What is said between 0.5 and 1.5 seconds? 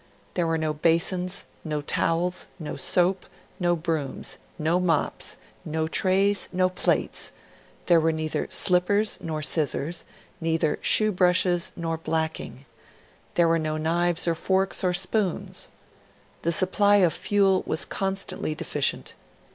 no basins,